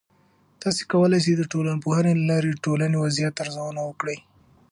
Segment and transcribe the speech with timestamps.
[0.61, 4.17] تاسې کولای سئ د ټولنپوهنې له لارې د ټولنې وضعیت ارزونه وکړئ.